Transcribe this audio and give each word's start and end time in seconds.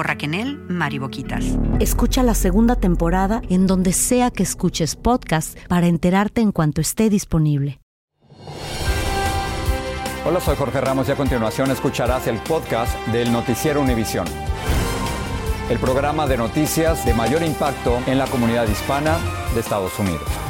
por 0.00 0.06
Raquenel 0.06 0.56
Mariboquitas. 0.66 1.44
Escucha 1.78 2.22
la 2.22 2.32
segunda 2.32 2.74
temporada 2.74 3.42
en 3.50 3.66
donde 3.66 3.92
sea 3.92 4.30
que 4.30 4.42
escuches 4.42 4.96
podcast 4.96 5.58
para 5.68 5.88
enterarte 5.88 6.40
en 6.40 6.52
cuanto 6.52 6.80
esté 6.80 7.10
disponible. 7.10 7.82
Hola, 10.24 10.40
soy 10.40 10.56
Jorge 10.56 10.80
Ramos 10.80 11.06
y 11.06 11.12
a 11.12 11.16
continuación 11.16 11.70
escucharás 11.70 12.28
el 12.28 12.38
podcast 12.38 12.96
del 13.08 13.30
Noticiero 13.30 13.82
Univisión. 13.82 14.26
El 15.68 15.78
programa 15.78 16.26
de 16.26 16.38
noticias 16.38 17.04
de 17.04 17.12
mayor 17.12 17.42
impacto 17.42 17.98
en 18.06 18.16
la 18.16 18.26
comunidad 18.26 18.66
hispana 18.70 19.18
de 19.52 19.60
Estados 19.60 19.98
Unidos. 19.98 20.49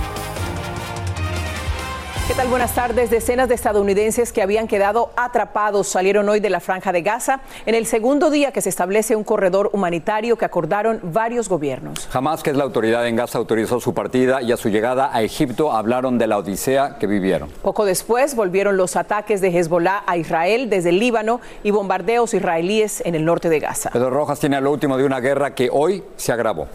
¿Qué 2.30 2.37
tal? 2.37 2.47
Buenas 2.47 2.77
tardes. 2.77 3.11
Decenas 3.11 3.48
de 3.48 3.57
estadounidenses 3.57 4.33
que 4.33 4.41
habían 4.41 4.69
quedado 4.69 5.11
atrapados 5.16 5.88
salieron 5.88 6.29
hoy 6.29 6.38
de 6.38 6.48
la 6.48 6.61
franja 6.61 6.93
de 6.93 7.02
Gaza 7.02 7.41
en 7.66 7.75
el 7.75 7.87
segundo 7.87 8.30
día 8.30 8.52
que 8.52 8.61
se 8.61 8.69
establece 8.69 9.16
un 9.16 9.25
corredor 9.25 9.71
humanitario 9.73 10.38
que 10.38 10.45
acordaron 10.45 11.01
varios 11.02 11.48
gobiernos. 11.48 12.07
Jamás 12.07 12.45
que 12.45 12.51
es 12.51 12.57
la 12.57 12.62
autoridad 12.62 13.05
en 13.09 13.16
Gaza 13.16 13.37
autorizó 13.37 13.80
su 13.80 13.95
partida 13.95 14.43
y 14.43 14.52
a 14.52 14.57
su 14.57 14.69
llegada 14.69 15.11
a 15.12 15.23
Egipto 15.23 15.73
hablaron 15.73 16.19
de 16.19 16.29
la 16.29 16.38
odisea 16.38 16.99
que 17.01 17.09
vivieron. 17.09 17.51
Poco 17.63 17.85
después 17.85 18.37
volvieron 18.37 18.76
los 18.76 18.95
ataques 18.95 19.41
de 19.41 19.49
Hezbollah 19.49 20.04
a 20.07 20.16
Israel 20.16 20.71
desde 20.71 20.91
el 20.91 21.01
Líbano 21.01 21.41
y 21.65 21.73
bombardeos 21.73 22.32
israelíes 22.32 23.02
en 23.04 23.16
el 23.16 23.24
norte 23.24 23.49
de 23.49 23.59
Gaza. 23.59 23.91
Pedro 23.91 24.10
Rojas 24.10 24.38
tiene 24.38 24.60
lo 24.60 24.71
último 24.71 24.97
de 24.97 25.04
una 25.04 25.19
guerra 25.19 25.57
que 25.57 25.69
hoy 25.69 26.04
se 26.15 26.30
agravó. 26.30 26.69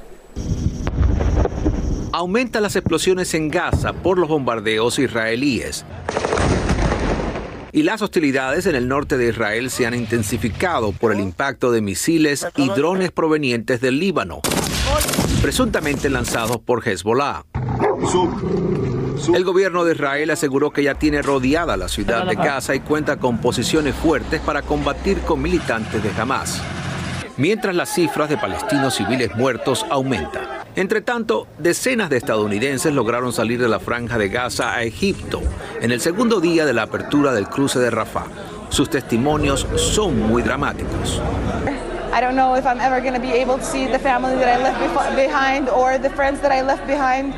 Aumentan 2.18 2.64
las 2.64 2.78
explosiones 2.78 3.34
en 3.34 3.50
Gaza 3.50 3.92
por 3.92 4.18
los 4.18 4.30
bombardeos 4.30 5.00
israelíes. 5.00 5.84
Y 7.74 7.84
las 7.84 8.02
hostilidades 8.02 8.66
en 8.68 8.76
el 8.76 8.88
norte 8.88 9.18
de 9.18 9.28
Israel 9.28 9.70
se 9.70 9.86
han 9.86 9.94
intensificado 9.94 10.94
por 10.94 11.12
el 11.12 11.20
impacto 11.20 11.74
de 11.74 11.82
misiles 11.82 12.48
y 12.56 12.70
drones 12.70 13.12
provenientes 13.12 13.82
del 13.82 14.00
Líbano, 14.00 14.40
presuntamente 15.42 16.10
lanzados 16.10 16.60
por 16.60 16.88
Hezbollah. 16.88 17.44
El 19.34 19.44
gobierno 19.44 19.84
de 19.84 19.96
Israel 19.96 20.30
aseguró 20.30 20.72
que 20.72 20.84
ya 20.84 20.96
tiene 20.96 21.22
rodeada 21.22 21.76
la 21.76 21.90
ciudad 21.90 22.26
de 22.26 22.36
Gaza 22.36 22.76
y 22.76 22.80
cuenta 22.80 23.18
con 23.18 23.40
posiciones 23.40 23.94
fuertes 23.94 24.40
para 24.40 24.62
combatir 24.62 25.20
con 25.20 25.42
militantes 25.42 26.02
de 26.02 26.12
Hamas, 26.18 26.64
mientras 27.36 27.76
las 27.76 27.94
cifras 27.94 28.30
de 28.30 28.38
palestinos 28.38 28.96
civiles 28.96 29.36
muertos 29.36 29.86
aumentan. 29.90 30.65
Entre 30.78 31.00
tanto, 31.00 31.48
decenas 31.58 32.10
de 32.10 32.18
estadounidenses 32.18 32.94
lograron 32.94 33.32
salir 33.32 33.62
de 33.62 33.70
la 33.70 33.80
franja 33.80 34.18
de 34.18 34.28
Gaza 34.28 34.74
a 34.74 34.84
Egipto 34.84 35.42
en 35.82 35.92
el 35.92 36.02
segundo 36.02 36.42
día 36.42 36.66
de 36.66 36.74
la 36.74 36.84
apertura 36.84 37.32
del 37.32 37.48
cruce 37.48 37.80
de 37.80 37.90
Rafah. 37.90 38.26
Sus 38.70 38.90
testimonios 38.90 39.66
son 39.78 40.20
muy 40.28 40.42
dramáticos. 40.42 41.22
I 42.14 42.20
don't 42.20 42.36
know 42.36 42.56
if 42.56 42.66
I'm 42.66 42.82
ever 42.82 43.00
going 43.00 43.14
to 43.14 43.22
be 43.22 43.32
able 43.32 43.58
to 43.58 43.64
see 43.64 43.88
the 43.88 44.00
family 44.00 44.36
that 44.36 44.50
I 44.50 44.62
left 44.62 45.16
behind 45.16 45.70
or 45.70 45.98
the 45.98 46.10
friends 46.10 46.42
that 46.42 46.52
I 46.52 46.62
left 46.62 46.86
behind. 46.88 47.34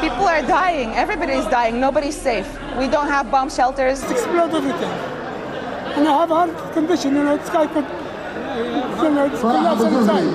People 0.00 0.26
are 0.26 0.42
dying. 0.42 0.94
Everybody 0.94 1.34
is 1.34 1.46
dying. 1.46 1.80
Nobody's 1.80 2.16
safe. 2.16 2.46
We 2.76 2.88
don't 2.88 3.08
have 3.08 3.30
bomb 3.30 3.50
shelters. 3.50 4.02
It's 4.02 4.10
exploded 4.10 4.56
everything. 4.56 4.90
And 5.96 6.08
I 6.08 6.18
have 6.20 6.28
heart 6.28 6.72
condition, 6.74 7.14
you 7.14 7.22
know, 7.22 7.36
this 7.36 7.50
guy 7.50 7.66
could, 7.68 7.86
you 9.02 9.10
know, 9.14 9.30
collapse 9.40 9.82
inside. 9.82 10.26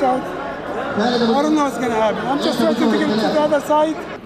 So, 0.00 0.41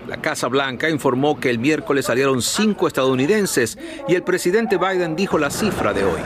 la 0.07 0.19
Casa 0.19 0.47
Blanca 0.49 0.89
informó 0.89 1.39
que 1.39 1.51
el 1.51 1.59
miércoles 1.59 2.07
salieron 2.07 2.41
cinco 2.41 2.87
estadounidenses 2.87 3.77
y 4.07 4.15
el 4.15 4.23
presidente 4.23 4.79
Biden 4.79 5.17
dijo 5.17 5.39
la 5.39 5.51
cifra 5.51 5.93
de 5.93 6.05
hoy. 6.05 6.21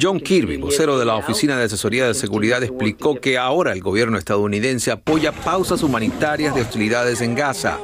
John 0.00 0.20
Kirby, 0.20 0.56
vocero 0.56 0.98
de 0.98 1.04
la 1.04 1.16
Oficina 1.16 1.56
de 1.56 1.64
Asesoría 1.64 2.06
de 2.06 2.14
Seguridad, 2.14 2.62
explicó 2.62 3.20
que 3.20 3.38
ahora 3.38 3.72
el 3.72 3.80
gobierno 3.80 4.18
estadounidense 4.18 4.90
apoya 4.90 5.32
pausas 5.32 5.82
humanitarias 5.82 6.54
de 6.54 6.62
hostilidades 6.62 7.20
en 7.20 7.34
Gaza 7.34 7.78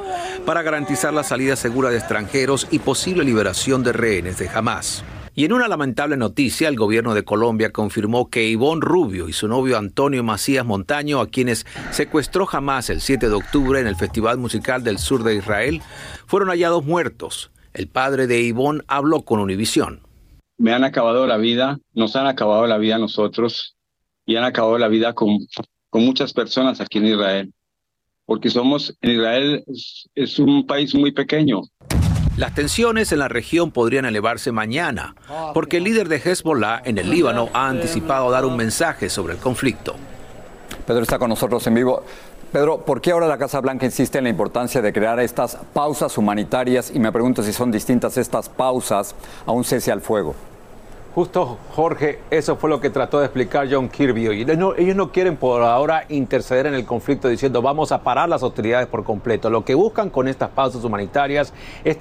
para 0.45 0.61
garantizar 0.61 1.13
la 1.13 1.23
salida 1.23 1.55
segura 1.55 1.89
de 1.89 1.97
extranjeros 1.97 2.67
y 2.71 2.79
posible 2.79 3.23
liberación 3.23 3.83
de 3.83 3.93
rehenes 3.93 4.37
de 4.37 4.49
Hamas. 4.49 5.03
Y 5.33 5.45
en 5.45 5.53
una 5.53 5.69
lamentable 5.69 6.17
noticia, 6.17 6.67
el 6.67 6.75
gobierno 6.75 7.13
de 7.13 7.23
Colombia 7.23 7.71
confirmó 7.71 8.29
que 8.29 8.49
Ivonne 8.49 8.81
Rubio 8.81 9.29
y 9.29 9.33
su 9.33 9.47
novio 9.47 9.77
Antonio 9.77 10.23
Macías 10.23 10.65
Montaño, 10.65 11.21
a 11.21 11.29
quienes 11.29 11.65
secuestró 11.91 12.47
Hamas 12.51 12.89
el 12.89 12.99
7 12.99 13.29
de 13.29 13.35
octubre 13.35 13.79
en 13.79 13.87
el 13.87 13.95
Festival 13.95 14.39
Musical 14.39 14.83
del 14.83 14.97
Sur 14.97 15.23
de 15.23 15.35
Israel, 15.35 15.81
fueron 16.27 16.49
hallados 16.49 16.83
muertos. 16.83 17.49
El 17.73 17.87
padre 17.87 18.27
de 18.27 18.41
Ivonne 18.41 18.83
habló 18.87 19.21
con 19.21 19.39
Univisión. 19.39 20.01
Me 20.61 20.73
han 20.73 20.83
acabado 20.83 21.25
la 21.27 21.37
vida, 21.37 21.79
nos 21.93 22.15
han 22.15 22.27
acabado 22.27 22.67
la 22.67 22.77
vida 22.77 22.95
a 22.95 22.99
nosotros 22.99 23.75
y 24.25 24.35
han 24.35 24.43
acabado 24.43 24.77
la 24.77 24.87
vida 24.87 25.13
con, 25.13 25.39
con 25.89 26.05
muchas 26.05 26.33
personas 26.33 26.79
aquí 26.79 26.99
en 26.99 27.07
Israel 27.07 27.53
porque 28.31 28.49
somos, 28.49 28.95
en 29.01 29.11
Israel 29.11 29.63
es, 30.15 30.39
un 30.39 30.65
país 30.65 30.95
muy 30.95 31.11
pequeño. 31.11 31.63
Las 32.37 32.55
tensiones 32.55 33.11
en 33.11 33.19
la 33.19 33.27
región 33.27 33.71
podrían 33.71 34.05
elevarse 34.05 34.53
mañana, 34.53 35.15
porque 35.53 35.77
el 35.77 35.83
líder 35.83 36.07
de 36.07 36.15
Hezbollah 36.15 36.81
en 36.85 36.97
el 36.97 37.09
Líbano 37.09 37.49
ha 37.53 37.67
anticipado 37.67 38.31
dar 38.31 38.45
un 38.45 38.55
mensaje 38.55 39.09
sobre 39.09 39.33
el 39.33 39.39
conflicto. 39.39 39.95
Pedro 40.87 41.01
está 41.01 41.19
con 41.19 41.27
nosotros 41.27 41.67
en 41.67 41.73
vivo. 41.73 42.03
Pedro, 42.53 42.85
¿por 42.85 43.01
qué 43.01 43.11
ahora 43.11 43.27
la 43.27 43.37
Casa 43.37 43.59
Blanca 43.59 43.85
insiste 43.85 44.19
en 44.19 44.23
la 44.23 44.29
importancia 44.29 44.81
de 44.81 44.93
crear 44.93 45.19
estas 45.19 45.57
pausas 45.73 46.17
humanitarias? 46.17 46.89
Y 46.95 46.99
me 46.99 47.11
pregunto 47.11 47.43
si 47.43 47.51
son 47.51 47.69
distintas 47.69 48.17
estas 48.17 48.47
pausas 48.47 49.13
a 49.45 49.51
un 49.51 49.65
cese 49.65 49.91
al 49.91 49.99
fuego. 49.99 50.35
Justo, 51.13 51.57
Jorge, 51.75 52.19
eso 52.31 52.55
fue 52.55 52.69
lo 52.69 52.79
que 52.79 52.89
trató 52.89 53.19
de 53.19 53.25
explicar 53.25 53.67
John 53.69 53.89
Kirby 53.89 54.29
hoy. 54.29 54.41
Ellos 54.43 54.95
no, 54.95 55.11
quieren 55.11 55.35
por 55.35 55.61
ahora 55.61 56.05
interceder 56.07 56.67
en 56.67 56.73
el 56.73 56.85
conflicto 56.85 57.27
diciendo 57.27 57.61
vamos 57.61 57.91
a 57.91 58.01
parar 58.01 58.29
las 58.29 58.43
hostilidades 58.43 58.87
por 58.87 59.03
completo. 59.03 59.49
Lo 59.49 59.65
que 59.65 59.75
buscan 59.75 60.09
con 60.09 60.29
estas 60.29 60.51
pausas 60.51 60.85
humanitarias 60.85 61.53
es 61.83 61.97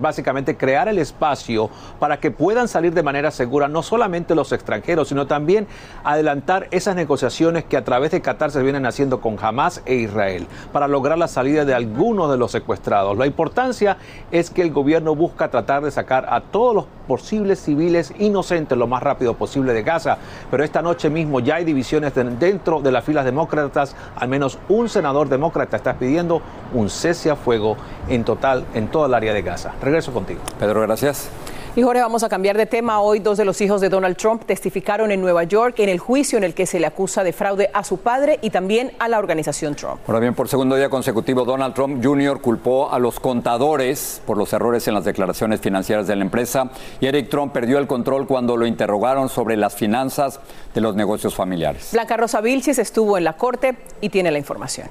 básicamente 0.00 0.56
crear 0.56 0.88
el 0.88 0.98
espacio 0.98 1.70
para 2.00 2.18
que 2.18 2.32
puedan 2.32 2.66
salir 2.66 2.92
de 2.94 3.04
manera 3.04 3.30
segura 3.30 3.68
no 3.68 3.84
solamente 3.84 4.34
los 4.34 4.50
extranjeros, 4.50 5.06
sino 5.06 5.28
también 5.28 5.68
adelantar 6.02 6.66
esas 6.72 6.96
negociaciones 6.96 7.62
que 7.62 7.76
a 7.76 7.84
través 7.84 8.10
de 8.10 8.22
Qatar 8.22 8.50
se 8.50 8.60
vienen 8.64 8.86
haciendo 8.86 9.20
con 9.20 9.36
Hamas 9.40 9.82
e 9.86 9.94
Israel 9.94 10.48
para 10.72 10.88
lograr 10.88 11.16
la 11.16 11.28
salida 11.28 11.64
de 11.64 11.74
algunos 11.74 12.28
de 12.28 12.38
los 12.38 12.50
secuestrados. 12.50 13.16
La 13.16 13.26
importancia 13.26 13.98
es 14.32 14.50
que 14.50 14.62
el 14.62 14.72
gobierno 14.72 15.14
busca 15.14 15.48
tratar 15.48 15.84
de 15.84 15.92
sacar 15.92 16.26
a 16.28 16.40
todos 16.40 16.74
los 16.74 16.86
posibles 17.06 17.60
civiles 17.60 18.12
inocentes 18.18 18.47
lo 18.76 18.86
más 18.86 19.02
rápido 19.02 19.34
posible 19.34 19.72
de 19.72 19.82
Gaza. 19.82 20.18
Pero 20.50 20.64
esta 20.64 20.82
noche 20.82 21.10
mismo 21.10 21.40
ya 21.40 21.56
hay 21.56 21.64
divisiones 21.64 22.12
dentro 22.14 22.80
de 22.80 22.92
las 22.92 23.04
filas 23.04 23.24
demócratas. 23.24 23.94
Al 24.16 24.28
menos 24.28 24.58
un 24.68 24.88
senador 24.88 25.28
demócrata 25.28 25.76
está 25.76 25.94
pidiendo 25.94 26.40
un 26.72 26.90
cese 26.90 27.30
a 27.30 27.36
fuego 27.36 27.76
en 28.08 28.24
total 28.24 28.64
en 28.74 28.88
toda 28.88 29.06
el 29.06 29.14
área 29.14 29.32
de 29.32 29.42
Gaza. 29.42 29.72
Regreso 29.82 30.12
contigo. 30.12 30.40
Pedro, 30.58 30.80
gracias. 30.82 31.30
Y 31.78 31.82
Jorge, 31.82 32.02
vamos 32.02 32.24
a 32.24 32.28
cambiar 32.28 32.56
de 32.56 32.66
tema. 32.66 33.00
Hoy 33.00 33.20
dos 33.20 33.38
de 33.38 33.44
los 33.44 33.60
hijos 33.60 33.80
de 33.80 33.88
Donald 33.88 34.16
Trump 34.16 34.42
testificaron 34.44 35.12
en 35.12 35.20
Nueva 35.20 35.44
York 35.44 35.78
en 35.78 35.88
el 35.88 36.00
juicio 36.00 36.36
en 36.36 36.42
el 36.42 36.52
que 36.52 36.66
se 36.66 36.80
le 36.80 36.88
acusa 36.88 37.22
de 37.22 37.32
fraude 37.32 37.70
a 37.72 37.84
su 37.84 37.98
padre 37.98 38.40
y 38.42 38.50
también 38.50 38.90
a 38.98 39.06
la 39.06 39.20
organización 39.20 39.76
Trump. 39.76 40.00
Ahora 40.08 40.18
bien, 40.18 40.34
por 40.34 40.48
segundo 40.48 40.74
día 40.74 40.90
consecutivo, 40.90 41.44
Donald 41.44 41.74
Trump 41.74 42.04
Jr. 42.04 42.40
culpó 42.40 42.90
a 42.90 42.98
los 42.98 43.20
contadores 43.20 44.20
por 44.26 44.36
los 44.38 44.52
errores 44.52 44.88
en 44.88 44.94
las 44.94 45.04
declaraciones 45.04 45.60
financieras 45.60 46.08
de 46.08 46.16
la 46.16 46.24
empresa 46.24 46.68
y 46.98 47.06
Eric 47.06 47.28
Trump 47.28 47.52
perdió 47.52 47.78
el 47.78 47.86
control 47.86 48.26
cuando 48.26 48.56
lo 48.56 48.66
interrogaron 48.66 49.28
sobre 49.28 49.56
las 49.56 49.76
finanzas 49.76 50.40
de 50.74 50.80
los 50.80 50.96
negocios 50.96 51.36
familiares. 51.36 51.90
Blanca 51.92 52.16
Rosa 52.16 52.40
Vilchis 52.40 52.80
estuvo 52.80 53.16
en 53.16 53.22
la 53.22 53.34
corte 53.34 53.76
y 54.00 54.08
tiene 54.08 54.32
la 54.32 54.38
información. 54.38 54.88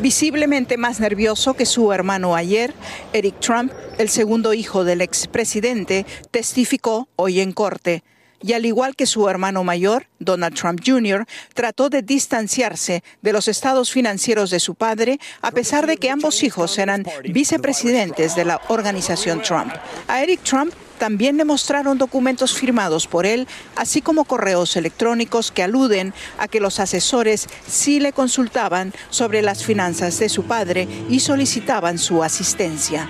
Visiblemente 0.00 0.76
más 0.76 1.00
nervioso 1.00 1.54
que 1.54 1.66
su 1.66 1.92
hermano 1.92 2.36
ayer, 2.36 2.72
Eric 3.12 3.40
Trump, 3.40 3.72
el 3.98 4.08
segundo 4.08 4.54
hijo 4.54 4.84
del 4.84 5.00
expresidente, 5.00 6.06
testificó 6.30 7.08
hoy 7.16 7.40
en 7.40 7.52
corte. 7.52 8.04
y 8.40 8.52
al 8.52 8.64
igual 8.66 8.94
que 8.94 9.06
su 9.06 9.28
hermano 9.28 9.64
mayor, 9.64 10.06
Donald 10.20 10.54
Trump 10.54 10.80
Jr., 10.86 11.26
trató 11.54 11.90
de 11.90 12.02
distanciarse 12.02 13.02
de 13.20 13.32
los 13.32 13.48
estados 13.48 13.90
financieros 13.90 14.50
de 14.50 14.60
su 14.60 14.76
padre, 14.76 15.18
a 15.42 15.50
pesar 15.50 15.88
de 15.88 15.96
que 15.96 16.08
ambos 16.08 16.44
hijos 16.44 16.78
eran 16.78 17.04
vicepresidentes 17.24 18.36
de 18.36 18.44
la 18.44 18.60
organización 18.68 19.42
Trump. 19.42 19.72
A 20.06 20.22
Eric 20.22 20.44
Trump 20.44 20.72
también 20.98 21.36
le 21.36 21.44
mostraron 21.44 21.96
documentos 21.96 22.52
firmados 22.52 23.06
por 23.06 23.24
él, 23.24 23.48
así 23.76 24.02
como 24.02 24.24
correos 24.24 24.76
electrónicos 24.76 25.50
que 25.50 25.62
aluden 25.62 26.12
a 26.38 26.48
que 26.48 26.60
los 26.60 26.80
asesores 26.80 27.48
sí 27.66 28.00
le 28.00 28.12
consultaban 28.12 28.92
sobre 29.10 29.40
las 29.40 29.64
finanzas 29.64 30.18
de 30.18 30.28
su 30.28 30.44
padre 30.44 30.86
y 31.08 31.20
solicitaban 31.20 31.98
su 31.98 32.22
asistencia. 32.22 33.08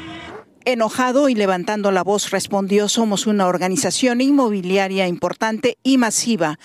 Enojado 0.64 1.30
y 1.30 1.34
levantando 1.34 1.90
la 1.90 2.04
voz 2.04 2.30
respondió, 2.30 2.88
somos 2.88 3.26
una 3.26 3.46
organización 3.46 4.20
inmobiliaria 4.20 5.06
importante 5.06 5.78
y 5.82 5.96
masiva. 5.96 6.58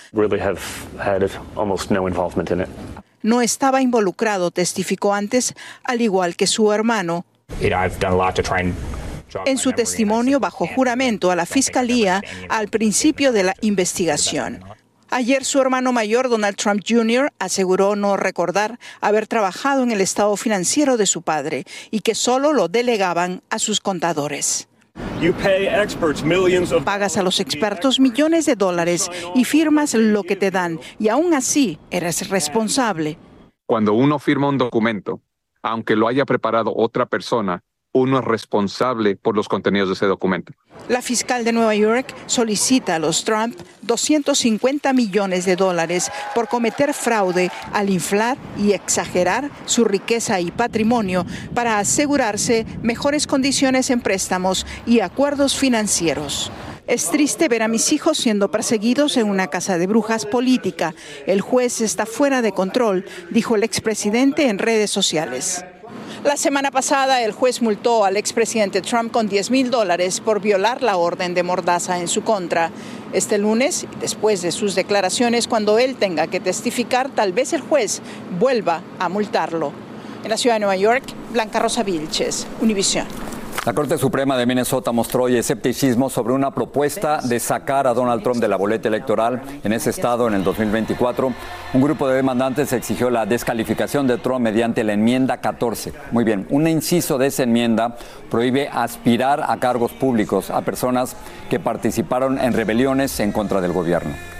No 3.22 3.40
estaba 3.40 3.80
involucrado, 3.80 4.50
testificó 4.50 5.14
antes, 5.14 5.54
al 5.84 6.02
igual 6.02 6.36
que 6.36 6.46
su 6.46 6.70
hermano. 6.70 7.24
En 9.46 9.58
su 9.58 9.72
testimonio 9.72 10.40
bajo 10.40 10.66
juramento 10.66 11.30
a 11.30 11.36
la 11.36 11.46
Fiscalía 11.46 12.22
al 12.48 12.68
principio 12.68 13.32
de 13.32 13.44
la 13.44 13.54
investigación. 13.60 14.64
Ayer 15.10 15.44
su 15.44 15.60
hermano 15.60 15.92
mayor, 15.92 16.28
Donald 16.28 16.56
Trump 16.56 16.82
Jr., 16.84 17.32
aseguró 17.38 17.94
no 17.94 18.16
recordar 18.16 18.80
haber 19.00 19.28
trabajado 19.28 19.82
en 19.82 19.92
el 19.92 20.00
estado 20.00 20.36
financiero 20.36 20.96
de 20.96 21.06
su 21.06 21.22
padre 21.22 21.64
y 21.92 22.00
que 22.00 22.16
solo 22.16 22.52
lo 22.52 22.66
delegaban 22.68 23.42
a 23.48 23.60
sus 23.60 23.80
contadores. 23.80 24.68
Pagas 26.84 27.16
a 27.16 27.22
los 27.22 27.40
expertos 27.40 28.00
millones 28.00 28.46
de 28.46 28.56
dólares 28.56 29.10
y 29.34 29.44
firmas 29.44 29.94
lo 29.94 30.22
que 30.22 30.36
te 30.36 30.50
dan 30.50 30.80
y 30.98 31.08
aún 31.08 31.34
así 31.34 31.78
eres 31.90 32.28
responsable. 32.28 33.18
Cuando 33.66 33.92
uno 33.92 34.18
firma 34.18 34.48
un 34.48 34.58
documento, 34.58 35.20
aunque 35.62 35.96
lo 35.96 36.08
haya 36.08 36.24
preparado 36.24 36.72
otra 36.76 37.06
persona, 37.06 37.62
uno 37.94 38.18
es 38.18 38.24
responsable 38.24 39.14
por 39.14 39.36
los 39.36 39.48
contenidos 39.48 39.88
de 39.88 39.94
ese 39.94 40.06
documento. 40.06 40.52
La 40.88 41.00
fiscal 41.00 41.44
de 41.44 41.52
Nueva 41.52 41.76
York 41.76 42.12
solicita 42.26 42.96
a 42.96 42.98
los 42.98 43.24
Trump 43.24 43.56
250 43.82 44.92
millones 44.92 45.46
de 45.46 45.54
dólares 45.54 46.10
por 46.34 46.48
cometer 46.48 46.92
fraude 46.92 47.50
al 47.72 47.90
inflar 47.90 48.36
y 48.58 48.72
exagerar 48.72 49.48
su 49.64 49.84
riqueza 49.84 50.40
y 50.40 50.50
patrimonio 50.50 51.24
para 51.54 51.78
asegurarse 51.78 52.66
mejores 52.82 53.28
condiciones 53.28 53.88
en 53.90 54.00
préstamos 54.00 54.66
y 54.86 55.00
acuerdos 55.00 55.56
financieros. 55.56 56.50
Es 56.88 57.10
triste 57.10 57.48
ver 57.48 57.62
a 57.62 57.68
mis 57.68 57.92
hijos 57.92 58.18
siendo 58.18 58.50
perseguidos 58.50 59.16
en 59.16 59.30
una 59.30 59.46
casa 59.46 59.78
de 59.78 59.86
brujas 59.86 60.26
política. 60.26 60.94
El 61.26 61.40
juez 61.40 61.80
está 61.80 62.06
fuera 62.06 62.42
de 62.42 62.52
control, 62.52 63.06
dijo 63.30 63.54
el 63.54 63.62
expresidente 63.62 64.48
en 64.48 64.58
redes 64.58 64.90
sociales. 64.90 65.64
La 66.24 66.38
semana 66.38 66.70
pasada, 66.70 67.20
el 67.20 67.32
juez 67.32 67.60
multó 67.60 68.06
al 68.06 68.16
expresidente 68.16 68.80
Trump 68.80 69.12
con 69.12 69.28
10 69.28 69.50
mil 69.50 69.70
dólares 69.70 70.20
por 70.20 70.40
violar 70.40 70.82
la 70.82 70.96
orden 70.96 71.34
de 71.34 71.42
mordaza 71.42 71.98
en 72.00 72.08
su 72.08 72.24
contra. 72.24 72.70
Este 73.12 73.36
lunes, 73.36 73.86
después 74.00 74.40
de 74.40 74.50
sus 74.50 74.74
declaraciones, 74.74 75.46
cuando 75.46 75.78
él 75.78 75.96
tenga 75.96 76.26
que 76.28 76.40
testificar, 76.40 77.10
tal 77.10 77.34
vez 77.34 77.52
el 77.52 77.60
juez 77.60 78.00
vuelva 78.40 78.80
a 78.98 79.10
multarlo. 79.10 79.72
En 80.22 80.30
la 80.30 80.38
ciudad 80.38 80.56
de 80.56 80.60
Nueva 80.60 80.76
York, 80.76 81.04
Blanca 81.34 81.58
Rosa 81.58 81.82
Vilches, 81.82 82.46
Univisión. 82.62 83.06
La 83.64 83.72
Corte 83.72 83.96
Suprema 83.96 84.36
de 84.36 84.44
Minnesota 84.44 84.92
mostró 84.92 85.22
hoy 85.22 85.36
escepticismo 85.36 86.10
sobre 86.10 86.34
una 86.34 86.50
propuesta 86.50 87.22
de 87.22 87.40
sacar 87.40 87.86
a 87.86 87.94
Donald 87.94 88.22
Trump 88.22 88.38
de 88.38 88.46
la 88.46 88.56
boleta 88.56 88.88
electoral 88.88 89.40
en 89.64 89.72
ese 89.72 89.88
estado 89.88 90.28
en 90.28 90.34
el 90.34 90.44
2024. 90.44 91.32
Un 91.72 91.80
grupo 91.80 92.06
de 92.06 92.16
demandantes 92.16 92.74
exigió 92.74 93.08
la 93.08 93.24
descalificación 93.24 94.06
de 94.06 94.18
Trump 94.18 94.40
mediante 94.40 94.84
la 94.84 94.92
enmienda 94.92 95.38
14. 95.38 95.94
Muy 96.10 96.24
bien, 96.24 96.46
un 96.50 96.68
inciso 96.68 97.16
de 97.16 97.28
esa 97.28 97.44
enmienda 97.44 97.96
prohíbe 98.30 98.68
aspirar 98.68 99.42
a 99.48 99.56
cargos 99.56 99.92
públicos 99.92 100.50
a 100.50 100.60
personas 100.60 101.16
que 101.48 101.58
participaron 101.58 102.38
en 102.38 102.52
rebeliones 102.52 103.18
en 103.20 103.32
contra 103.32 103.62
del 103.62 103.72
gobierno. 103.72 104.33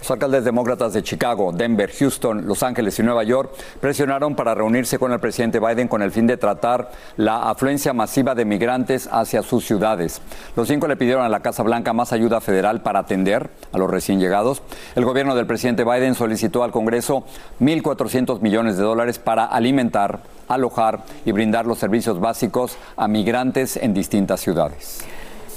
Los 0.00 0.10
alcaldes 0.10 0.44
demócratas 0.44 0.94
de 0.94 1.02
Chicago, 1.02 1.52
Denver, 1.52 1.92
Houston, 1.92 2.46
Los 2.46 2.62
Ángeles 2.62 2.98
y 2.98 3.02
Nueva 3.02 3.22
York 3.22 3.52
presionaron 3.80 4.34
para 4.34 4.54
reunirse 4.54 4.98
con 4.98 5.12
el 5.12 5.20
presidente 5.20 5.60
Biden 5.60 5.88
con 5.88 6.00
el 6.00 6.10
fin 6.10 6.26
de 6.26 6.38
tratar 6.38 6.90
la 7.18 7.50
afluencia 7.50 7.92
masiva 7.92 8.34
de 8.34 8.46
migrantes 8.46 9.10
hacia 9.12 9.42
sus 9.42 9.66
ciudades. 9.66 10.22
Los 10.56 10.68
cinco 10.68 10.88
le 10.88 10.96
pidieron 10.96 11.22
a 11.22 11.28
la 11.28 11.40
Casa 11.40 11.62
Blanca 11.62 11.92
más 11.92 12.14
ayuda 12.14 12.40
federal 12.40 12.80
para 12.80 13.00
atender 13.00 13.50
a 13.72 13.78
los 13.78 13.90
recién 13.90 14.18
llegados. 14.18 14.62
El 14.94 15.04
gobierno 15.04 15.34
del 15.34 15.46
presidente 15.46 15.84
Biden 15.84 16.14
solicitó 16.14 16.64
al 16.64 16.72
Congreso 16.72 17.24
1.400 17.60 18.40
millones 18.40 18.78
de 18.78 18.82
dólares 18.84 19.18
para 19.18 19.44
alimentar, 19.44 20.20
alojar 20.48 21.04
y 21.26 21.32
brindar 21.32 21.66
los 21.66 21.78
servicios 21.78 22.20
básicos 22.20 22.78
a 22.96 23.06
migrantes 23.06 23.76
en 23.76 23.92
distintas 23.92 24.40
ciudades. 24.40 25.04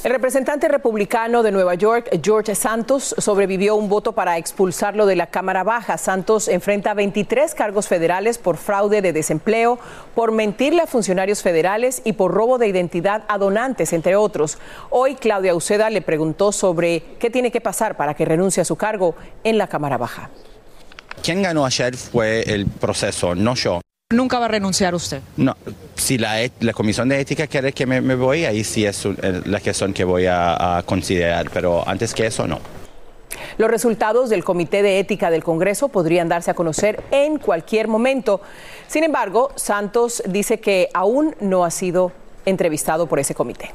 El 0.03 0.11
representante 0.11 0.67
republicano 0.67 1.43
de 1.43 1.53
Nueva 1.53 1.75
York, 1.75 2.19
George 2.21 2.55
Santos, 2.55 3.15
sobrevivió 3.17 3.77
un 3.77 3.87
voto 3.87 4.11
para 4.11 4.37
expulsarlo 4.37 5.05
de 5.05 5.15
la 5.15 5.27
Cámara 5.27 5.63
Baja. 5.63 5.97
Santos 5.97 6.49
enfrenta 6.49 6.93
23 6.93 7.55
cargos 7.55 7.87
federales 7.87 8.37
por 8.37 8.57
fraude 8.57 9.01
de 9.01 9.13
desempleo, 9.13 9.79
por 10.13 10.33
mentirle 10.33 10.81
a 10.81 10.87
funcionarios 10.87 11.41
federales 11.41 12.01
y 12.03 12.13
por 12.13 12.33
robo 12.33 12.57
de 12.57 12.67
identidad 12.67 13.23
a 13.29 13.37
donantes, 13.37 13.93
entre 13.93 14.17
otros. 14.17 14.57
Hoy 14.89 15.15
Claudia 15.15 15.55
Uceda 15.55 15.89
le 15.89 16.01
preguntó 16.01 16.51
sobre 16.51 17.01
qué 17.17 17.29
tiene 17.29 17.49
que 17.49 17.61
pasar 17.61 17.95
para 17.95 18.13
que 18.13 18.25
renuncie 18.25 18.59
a 18.59 18.65
su 18.65 18.75
cargo 18.75 19.15
en 19.45 19.57
la 19.57 19.67
Cámara 19.67 19.97
Baja. 19.97 20.29
Quien 21.23 21.41
ganó 21.43 21.65
ayer 21.65 21.95
fue 21.95 22.41
el 22.41 22.65
proceso, 22.65 23.35
no 23.35 23.55
yo. 23.55 23.82
¿Nunca 24.13 24.37
va 24.37 24.45
a 24.45 24.49
renunciar 24.49 24.93
usted? 24.93 25.21
No, 25.37 25.55
si 25.95 26.17
la, 26.17 26.37
la 26.59 26.73
Comisión 26.73 27.09
de 27.09 27.19
Ética 27.19 27.47
quiere 27.47 27.73
que 27.73 27.85
me, 27.85 27.99
me 27.99 28.15
voy, 28.15 28.45
ahí 28.45 28.63
sí 28.63 28.85
es 28.85 29.07
la 29.45 29.59
cuestión 29.59 29.91
que 29.91 30.03
voy 30.03 30.27
a, 30.27 30.77
a 30.77 30.83
considerar, 30.83 31.49
pero 31.51 31.87
antes 31.87 32.13
que 32.13 32.27
eso 32.27 32.47
no. 32.47 32.59
Los 33.57 33.69
resultados 33.69 34.29
del 34.29 34.43
Comité 34.43 34.83
de 34.83 34.99
Ética 34.99 35.31
del 35.31 35.43
Congreso 35.43 35.89
podrían 35.89 36.29
darse 36.29 36.51
a 36.51 36.53
conocer 36.53 37.03
en 37.11 37.39
cualquier 37.39 37.87
momento. 37.87 38.41
Sin 38.87 39.03
embargo, 39.03 39.51
Santos 39.55 40.21
dice 40.27 40.59
que 40.59 40.89
aún 40.93 41.35
no 41.39 41.65
ha 41.65 41.71
sido 41.71 42.11
entrevistado 42.45 43.07
por 43.07 43.19
ese 43.19 43.33
comité. 43.33 43.71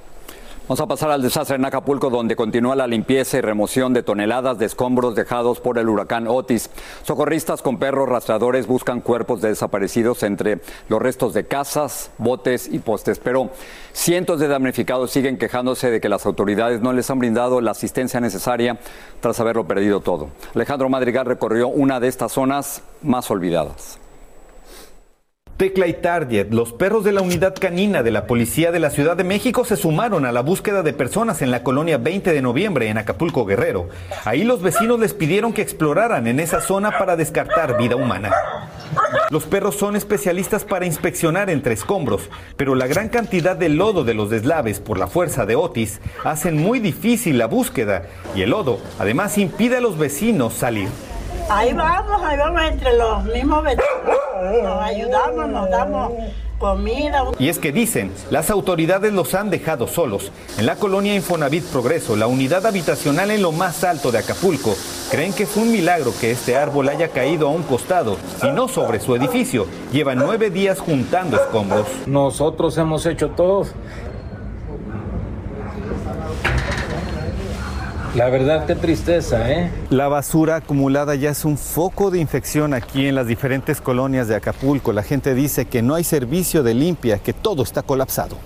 Vamos 0.68 0.80
a 0.80 0.86
pasar 0.86 1.10
al 1.10 1.22
desastre 1.22 1.56
en 1.56 1.64
Acapulco, 1.64 2.10
donde 2.10 2.36
continúa 2.36 2.76
la 2.76 2.86
limpieza 2.86 3.38
y 3.38 3.40
remoción 3.40 3.94
de 3.94 4.02
toneladas 4.02 4.58
de 4.58 4.66
escombros 4.66 5.14
dejados 5.14 5.60
por 5.60 5.78
el 5.78 5.88
huracán 5.88 6.28
Otis. 6.28 6.68
Socorristas 7.04 7.62
con 7.62 7.78
perros 7.78 8.06
rastradores 8.06 8.66
buscan 8.66 9.00
cuerpos 9.00 9.40
de 9.40 9.48
desaparecidos 9.48 10.22
entre 10.24 10.60
los 10.90 11.00
restos 11.00 11.32
de 11.32 11.46
casas, 11.46 12.10
botes 12.18 12.68
y 12.70 12.80
postes. 12.80 13.18
Pero 13.18 13.48
cientos 13.94 14.40
de 14.40 14.48
damnificados 14.48 15.10
siguen 15.10 15.38
quejándose 15.38 15.90
de 15.90 16.02
que 16.02 16.10
las 16.10 16.26
autoridades 16.26 16.82
no 16.82 16.92
les 16.92 17.08
han 17.08 17.18
brindado 17.18 17.62
la 17.62 17.70
asistencia 17.70 18.20
necesaria 18.20 18.78
tras 19.20 19.40
haberlo 19.40 19.66
perdido 19.66 20.00
todo. 20.00 20.28
Alejandro 20.54 20.90
Madrigal 20.90 21.24
recorrió 21.24 21.68
una 21.68 21.98
de 21.98 22.08
estas 22.08 22.32
zonas 22.32 22.82
más 23.00 23.30
olvidadas. 23.30 23.98
Tecla 25.58 25.88
y 25.88 25.92
Target, 25.94 26.52
los 26.52 26.72
perros 26.72 27.02
de 27.02 27.10
la 27.10 27.20
unidad 27.20 27.52
canina 27.52 28.04
de 28.04 28.12
la 28.12 28.28
Policía 28.28 28.70
de 28.70 28.78
la 28.78 28.90
Ciudad 28.90 29.16
de 29.16 29.24
México 29.24 29.64
se 29.64 29.74
sumaron 29.74 30.24
a 30.24 30.30
la 30.30 30.40
búsqueda 30.40 30.84
de 30.84 30.92
personas 30.92 31.42
en 31.42 31.50
la 31.50 31.64
colonia 31.64 31.98
20 31.98 32.32
de 32.32 32.40
noviembre 32.40 32.88
en 32.88 32.96
Acapulco 32.96 33.44
Guerrero. 33.44 33.88
Ahí 34.24 34.44
los 34.44 34.62
vecinos 34.62 35.00
les 35.00 35.14
pidieron 35.14 35.52
que 35.52 35.62
exploraran 35.62 36.28
en 36.28 36.38
esa 36.38 36.60
zona 36.60 36.96
para 36.96 37.16
descartar 37.16 37.76
vida 37.76 37.96
humana. 37.96 38.30
Los 39.30 39.46
perros 39.46 39.74
son 39.74 39.96
especialistas 39.96 40.64
para 40.64 40.86
inspeccionar 40.86 41.50
entre 41.50 41.74
escombros, 41.74 42.30
pero 42.56 42.76
la 42.76 42.86
gran 42.86 43.08
cantidad 43.08 43.56
de 43.56 43.68
lodo 43.68 44.04
de 44.04 44.14
los 44.14 44.30
deslaves 44.30 44.78
por 44.78 44.96
la 44.96 45.08
fuerza 45.08 45.44
de 45.44 45.56
Otis 45.56 46.00
hacen 46.22 46.56
muy 46.56 46.78
difícil 46.78 47.36
la 47.36 47.46
búsqueda 47.46 48.04
y 48.36 48.42
el 48.42 48.50
lodo 48.50 48.78
además 49.00 49.36
impide 49.38 49.78
a 49.78 49.80
los 49.80 49.98
vecinos 49.98 50.54
salir. 50.54 50.88
Ahí 51.50 51.72
vamos, 51.72 52.22
ahí 52.22 52.38
vamos 52.38 52.62
entre 52.62 52.96
los 52.96 53.24
mismos 53.24 53.64
vecinos. 53.64 54.27
Nos 54.40 54.82
ayudamos, 54.82 55.48
nos 55.48 55.70
damos 55.70 56.12
comida. 56.58 57.24
Y 57.38 57.48
es 57.48 57.58
que 57.58 57.72
dicen, 57.72 58.12
las 58.30 58.50
autoridades 58.50 59.12
los 59.12 59.34
han 59.34 59.50
dejado 59.50 59.86
solos. 59.86 60.32
En 60.58 60.66
la 60.66 60.76
colonia 60.76 61.14
Infonavit 61.14 61.64
Progreso, 61.64 62.16
la 62.16 62.26
unidad 62.26 62.66
habitacional 62.66 63.30
en 63.30 63.42
lo 63.42 63.52
más 63.52 63.84
alto 63.84 64.10
de 64.10 64.18
Acapulco, 64.18 64.74
creen 65.10 65.32
que 65.32 65.46
fue 65.46 65.62
un 65.62 65.72
milagro 65.72 66.12
que 66.20 66.30
este 66.30 66.56
árbol 66.56 66.88
haya 66.88 67.08
caído 67.08 67.48
a 67.48 67.50
un 67.50 67.62
costado 67.62 68.16
y 68.42 68.48
no 68.48 68.68
sobre 68.68 69.00
su 69.00 69.14
edificio. 69.14 69.66
Llevan 69.92 70.18
nueve 70.18 70.50
días 70.50 70.80
juntando 70.80 71.36
escombros. 71.36 71.86
Nosotros 72.06 72.76
hemos 72.78 73.06
hecho 73.06 73.30
todo. 73.30 73.66
La 78.14 78.30
verdad, 78.30 78.66
qué 78.66 78.74
tristeza, 78.74 79.50
¿eh? 79.52 79.70
La 79.90 80.08
basura 80.08 80.56
acumulada 80.56 81.14
ya 81.14 81.30
es 81.30 81.44
un 81.44 81.58
foco 81.58 82.10
de 82.10 82.18
infección 82.18 82.72
aquí 82.72 83.06
en 83.06 83.14
las 83.14 83.26
diferentes 83.26 83.80
colonias 83.80 84.28
de 84.28 84.34
Acapulco. 84.34 84.92
La 84.92 85.02
gente 85.02 85.34
dice 85.34 85.66
que 85.66 85.82
no 85.82 85.94
hay 85.94 86.04
servicio 86.04 86.62
de 86.62 86.74
limpia, 86.74 87.18
que 87.18 87.34
todo 87.34 87.62
está 87.62 87.82
colapsado. 87.82 88.36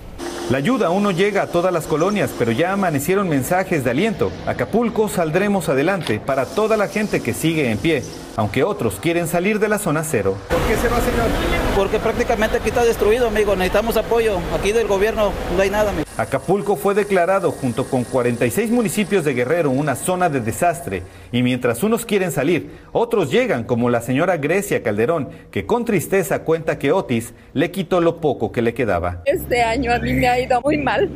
La 0.49 0.57
ayuda 0.57 0.87
aún 0.87 1.03
no 1.03 1.11
llega 1.11 1.43
a 1.43 1.47
todas 1.47 1.71
las 1.71 1.87
colonias, 1.87 2.29
pero 2.37 2.51
ya 2.51 2.73
amanecieron 2.73 3.29
mensajes 3.29 3.85
de 3.85 3.91
aliento. 3.91 4.29
Acapulco 4.45 5.07
saldremos 5.07 5.69
adelante 5.69 6.19
para 6.19 6.45
toda 6.45 6.75
la 6.75 6.89
gente 6.89 7.21
que 7.21 7.33
sigue 7.33 7.71
en 7.71 7.77
pie, 7.77 8.03
aunque 8.35 8.63
otros 8.63 8.95
quieren 9.01 9.27
salir 9.27 9.59
de 9.59 9.69
la 9.69 9.79
zona 9.79 10.03
cero. 10.03 10.35
¿Por 10.49 10.61
qué 10.61 10.75
se 10.75 10.87
va, 10.87 10.99
señor? 11.01 11.27
Porque 11.75 11.99
prácticamente 11.99 12.57
aquí 12.57 12.69
está 12.69 12.83
destruido, 12.83 13.27
amigo. 13.27 13.55
Necesitamos 13.55 13.97
apoyo. 13.97 14.39
Aquí 14.53 14.71
del 14.71 14.87
gobierno 14.87 15.31
no 15.55 15.61
hay 15.61 15.69
nada, 15.69 15.89
amigo. 15.91 16.03
Acapulco 16.17 16.75
fue 16.75 16.93
declarado 16.93 17.51
junto 17.51 17.85
con 17.85 18.03
46 18.03 18.69
municipios 18.69 19.25
de 19.25 19.33
Guerrero 19.33 19.71
una 19.71 19.95
zona 19.95 20.29
de 20.29 20.41
desastre 20.41 21.01
y 21.31 21.41
mientras 21.41 21.81
unos 21.81 22.05
quieren 22.05 22.31
salir, 22.31 22.69
otros 22.91 23.31
llegan 23.31 23.63
como 23.63 23.89
la 23.89 24.01
señora 24.01 24.37
Grecia 24.37 24.83
Calderón, 24.83 25.29
que 25.49 25.65
con 25.65 25.85
tristeza 25.85 26.43
cuenta 26.43 26.77
que 26.77 26.91
Otis 26.91 27.33
le 27.53 27.71
quitó 27.71 27.99
lo 27.99 28.21
poco 28.21 28.51
que 28.51 28.61
le 28.61 28.75
quedaba. 28.75 29.23
Este 29.25 29.63
año 29.63 29.91
a 29.91 29.97
mí 29.97 30.13
me 30.13 30.27
ha 30.27 30.39
ido 30.39 30.61
muy 30.61 30.77
mal. 30.77 31.09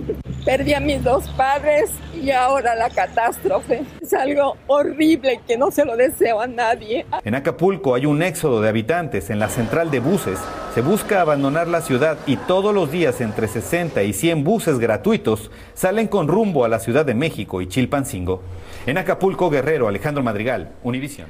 Perdí 0.47 0.73
a 0.73 0.79
mis 0.79 1.03
dos 1.03 1.27
padres 1.31 1.89
y 2.15 2.31
ahora 2.31 2.73
la 2.73 2.89
catástrofe. 2.89 3.83
Es 4.01 4.13
algo 4.13 4.55
horrible 4.67 5.41
que 5.45 5.57
no 5.57 5.71
se 5.71 5.83
lo 5.83 5.97
deseo 5.97 6.39
a 6.39 6.47
nadie. 6.47 7.05
En 7.25 7.35
Acapulco 7.35 7.93
hay 7.93 8.05
un 8.05 8.23
éxodo 8.23 8.61
de 8.61 8.69
habitantes. 8.69 9.29
En 9.29 9.39
la 9.39 9.49
central 9.49 9.91
de 9.91 9.99
buses 9.99 10.39
se 10.73 10.79
busca 10.79 11.19
abandonar 11.19 11.67
la 11.67 11.81
ciudad 11.81 12.17
y 12.25 12.37
todos 12.37 12.73
los 12.73 12.89
días 12.89 13.19
entre 13.19 13.49
60 13.49 14.03
y 14.03 14.13
100 14.13 14.45
buses 14.45 14.79
gratuitos 14.79 15.51
salen 15.73 16.07
con 16.07 16.29
rumbo 16.29 16.63
a 16.63 16.69
la 16.69 16.79
Ciudad 16.79 17.05
de 17.05 17.13
México 17.13 17.61
y 17.61 17.67
Chilpancingo. 17.67 18.41
En 18.85 18.97
Acapulco, 18.97 19.49
Guerrero, 19.49 19.89
Alejandro 19.89 20.23
Madrigal, 20.23 20.75
Univisión. 20.81 21.27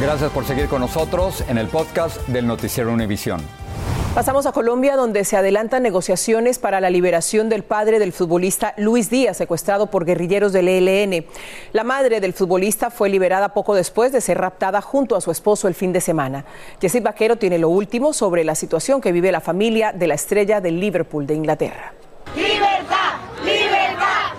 Gracias 0.00 0.32
por 0.32 0.44
seguir 0.44 0.66
con 0.66 0.80
nosotros 0.80 1.44
en 1.48 1.58
el 1.58 1.68
podcast 1.68 2.26
del 2.26 2.48
Noticiero 2.48 2.92
Univisión. 2.92 3.40
Pasamos 4.14 4.46
a 4.46 4.52
Colombia, 4.52 4.94
donde 4.94 5.24
se 5.24 5.36
adelantan 5.36 5.82
negociaciones 5.82 6.60
para 6.60 6.80
la 6.80 6.88
liberación 6.88 7.48
del 7.48 7.64
padre 7.64 7.98
del 7.98 8.12
futbolista 8.12 8.72
Luis 8.76 9.10
Díaz, 9.10 9.38
secuestrado 9.38 9.88
por 9.90 10.04
guerrilleros 10.04 10.52
del 10.52 10.68
ELN. 10.68 11.26
La 11.72 11.82
madre 11.82 12.20
del 12.20 12.32
futbolista 12.32 12.92
fue 12.92 13.08
liberada 13.08 13.54
poco 13.54 13.74
después 13.74 14.12
de 14.12 14.20
ser 14.20 14.38
raptada 14.38 14.80
junto 14.80 15.16
a 15.16 15.20
su 15.20 15.32
esposo 15.32 15.66
el 15.66 15.74
fin 15.74 15.92
de 15.92 16.00
semana. 16.00 16.44
Jessit 16.80 17.02
Vaquero 17.02 17.38
tiene 17.38 17.58
lo 17.58 17.70
último 17.70 18.12
sobre 18.12 18.44
la 18.44 18.54
situación 18.54 19.00
que 19.00 19.10
vive 19.10 19.32
la 19.32 19.40
familia 19.40 19.92
de 19.92 20.06
la 20.06 20.14
estrella 20.14 20.60
del 20.60 20.78
Liverpool 20.78 21.26
de 21.26 21.34
Inglaterra. 21.34 21.92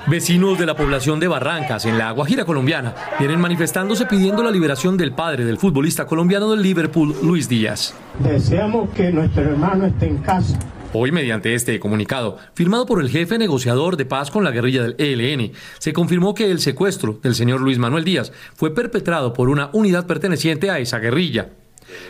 Vecinos 0.07 0.59
de 0.59 0.67
la 0.67 0.75
población 0.75 1.19
de 1.19 1.27
Barrancas, 1.27 1.83
en 1.85 1.97
la 1.97 2.11
Guajira 2.11 2.45
colombiana, 2.45 2.93
vienen 3.17 3.39
manifestándose 3.39 4.05
pidiendo 4.05 4.43
la 4.43 4.51
liberación 4.51 4.97
del 4.97 5.13
padre 5.13 5.45
del 5.45 5.57
futbolista 5.57 6.05
colombiano 6.05 6.51
del 6.51 6.61
Liverpool, 6.61 7.15
Luis 7.23 7.49
Díaz. 7.49 7.95
Deseamos 8.19 8.91
que 8.91 9.11
nuestro 9.11 9.41
hermano 9.41 9.87
esté 9.87 10.05
en 10.05 10.17
casa. 10.19 10.59
Hoy, 10.93 11.11
mediante 11.11 11.55
este 11.55 11.79
comunicado, 11.79 12.37
firmado 12.53 12.85
por 12.85 13.01
el 13.01 13.09
jefe 13.09 13.39
negociador 13.39 13.97
de 13.97 14.05
paz 14.05 14.29
con 14.29 14.43
la 14.43 14.51
guerrilla 14.51 14.83
del 14.83 14.95
ELN, 14.99 15.53
se 15.79 15.91
confirmó 15.91 16.35
que 16.35 16.51
el 16.51 16.59
secuestro 16.59 17.19
del 17.23 17.33
señor 17.33 17.61
Luis 17.61 17.79
Manuel 17.79 18.03
Díaz 18.03 18.31
fue 18.53 18.75
perpetrado 18.75 19.33
por 19.33 19.49
una 19.49 19.71
unidad 19.73 20.05
perteneciente 20.05 20.69
a 20.69 20.77
esa 20.77 20.99
guerrilla. 20.99 21.49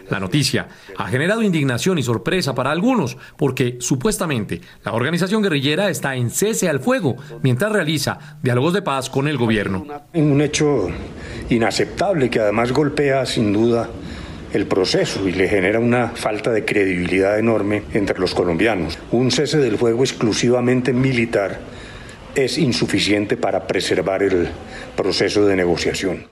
La 0.10 0.20
noticia 0.20 0.68
ha 0.98 1.08
generado 1.08 1.42
indignación 1.42 1.98
y 1.98 2.04
sorpresa 2.04 2.54
para 2.56 2.72
algunos 2.72 3.18
porque 3.38 3.78
supuestamente 3.80 4.62
la 4.84 4.94
organización 4.94 5.42
guerrillera 5.42 5.90
está 5.90 6.16
en 6.16 6.30
cese 6.30 6.70
al 6.70 6.80
fuego 6.80 7.16
mientras 7.42 7.72
realiza 7.72 8.38
diálogos 8.42 8.74
de 8.74 8.82
paz 8.82 9.10
con 9.10 9.28
el 9.28 9.38
gobierno. 9.38 9.86
Un 10.14 10.42
hecho 10.42 10.90
inaceptable 11.50 12.30
que 12.30 12.40
además 12.40 12.72
golpea 12.72 13.26
sin 13.26 13.54
duda 13.54 13.90
el 14.54 14.68
proceso 14.68 15.28
y 15.28 15.34
le 15.34 15.50
genera 15.50 15.80
una 15.80 16.10
falta 16.10 16.52
de 16.52 16.64
credibilidad 16.64 17.38
enorme 17.38 17.84
entre 17.94 18.20
los 18.20 18.34
colombianos. 18.34 18.98
Un 19.12 19.32
cese 19.32 19.58
del 19.58 19.78
fuego 19.78 20.04
exclusivamente 20.04 20.94
militar 20.94 21.60
es 22.36 22.58
insuficiente 22.58 23.38
para 23.38 23.68
preservar 23.68 24.24
el 24.24 24.50
proceso 24.96 25.46
de 25.46 25.56
negociación. 25.56 26.28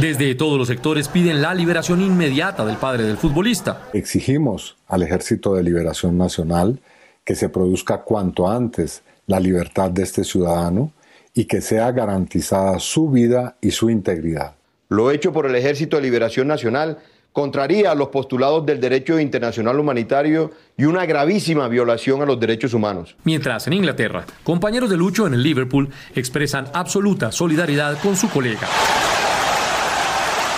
Desde 0.00 0.34
todos 0.34 0.58
los 0.58 0.68
sectores 0.68 1.08
piden 1.08 1.40
la 1.40 1.54
liberación 1.54 2.02
inmediata 2.02 2.66
del 2.66 2.76
padre 2.76 3.04
del 3.04 3.16
futbolista. 3.16 3.88
Exigimos 3.94 4.76
al 4.88 5.02
Ejército 5.02 5.54
de 5.54 5.62
Liberación 5.62 6.18
Nacional 6.18 6.80
que 7.24 7.34
se 7.34 7.48
produzca 7.48 8.02
cuanto 8.02 8.46
antes 8.46 9.02
la 9.26 9.40
libertad 9.40 9.90
de 9.90 10.02
este 10.02 10.22
ciudadano 10.22 10.92
y 11.32 11.46
que 11.46 11.62
sea 11.62 11.92
garantizada 11.92 12.78
su 12.78 13.10
vida 13.10 13.56
y 13.62 13.70
su 13.70 13.88
integridad. 13.88 14.56
Lo 14.90 15.10
hecho 15.10 15.32
por 15.32 15.46
el 15.46 15.54
Ejército 15.54 15.96
de 15.96 16.02
Liberación 16.02 16.46
Nacional 16.46 16.98
contraría 17.32 17.94
los 17.94 18.08
postulados 18.08 18.66
del 18.66 18.78
derecho 18.78 19.18
internacional 19.18 19.80
humanitario 19.80 20.50
y 20.76 20.84
una 20.84 21.06
gravísima 21.06 21.68
violación 21.68 22.20
a 22.20 22.26
los 22.26 22.38
derechos 22.38 22.74
humanos. 22.74 23.16
Mientras 23.24 23.66
en 23.66 23.72
Inglaterra, 23.72 24.26
compañeros 24.42 24.90
de 24.90 24.98
Lucho 24.98 25.26
en 25.26 25.32
el 25.32 25.42
Liverpool 25.42 25.88
expresan 26.14 26.66
absoluta 26.74 27.32
solidaridad 27.32 27.98
con 28.02 28.14
su 28.14 28.28
colega. 28.28 28.68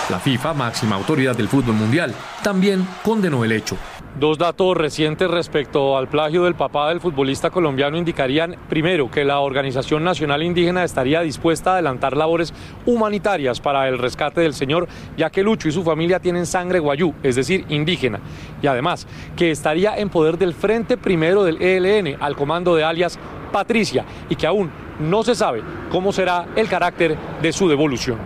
La 0.09 0.17
FIFA, 0.17 0.55
máxima 0.55 0.95
autoridad 0.95 1.37
del 1.37 1.47
fútbol 1.47 1.75
mundial, 1.75 2.15
también 2.41 2.87
condenó 3.03 3.45
el 3.45 3.51
hecho. 3.51 3.77
Dos 4.19 4.39
datos 4.39 4.75
recientes 4.75 5.29
respecto 5.29 5.95
al 5.95 6.07
plagio 6.07 6.45
del 6.45 6.55
papá 6.55 6.89
del 6.89 6.99
futbolista 6.99 7.51
colombiano 7.51 7.95
indicarían, 7.95 8.55
primero, 8.67 9.11
que 9.11 9.23
la 9.23 9.39
Organización 9.39 10.03
Nacional 10.03 10.41
Indígena 10.41 10.83
estaría 10.83 11.21
dispuesta 11.21 11.69
a 11.69 11.73
adelantar 11.75 12.17
labores 12.17 12.55
humanitarias 12.87 13.61
para 13.61 13.87
el 13.87 13.99
rescate 13.99 14.41
del 14.41 14.55
señor, 14.55 14.87
ya 15.15 15.29
que 15.29 15.43
Lucho 15.43 15.69
y 15.69 15.71
su 15.71 15.83
familia 15.83 16.19
tienen 16.19 16.47
sangre 16.47 16.79
guayú, 16.79 17.13
es 17.21 17.35
decir, 17.35 17.65
indígena. 17.69 18.19
Y 18.63 18.67
además, 18.67 19.05
que 19.37 19.51
estaría 19.51 19.95
en 19.95 20.09
poder 20.09 20.39
del 20.39 20.55
Frente 20.55 20.97
Primero 20.97 21.43
del 21.43 21.61
ELN, 21.61 22.17
al 22.19 22.35
comando 22.35 22.75
de 22.75 22.83
alias 22.83 23.19
Patricia, 23.51 24.05
y 24.27 24.35
que 24.35 24.47
aún 24.47 24.71
no 24.99 25.21
se 25.21 25.35
sabe 25.35 25.61
cómo 25.91 26.11
será 26.11 26.47
el 26.55 26.67
carácter 26.67 27.15
de 27.43 27.53
su 27.53 27.69
devolución. 27.69 28.17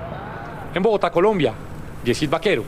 En 0.74 0.82
Bogotá, 0.82 1.12
Colombia, 1.12 1.54
Yesid 2.04 2.30
Vaquero, 2.30 2.64